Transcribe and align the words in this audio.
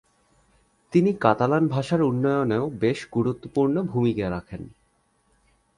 তিনি 0.93 1.11
কাতালান 1.19 1.63
ভাষার 1.67 2.01
উন্নয়নেও 2.01 2.65
বেশ 2.79 2.99
গুরুত্বপূর্ণ 3.13 3.75
ভূমিকা 3.83 4.25
রাখেন। 4.29 4.61